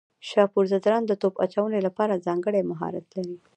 [0.29, 3.37] شاپور ځدراڼ د توپ اچونې لپاره ځانګړی مهارت لري.